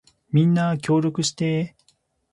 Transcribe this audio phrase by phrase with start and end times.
[0.31, 1.83] みんな協力してー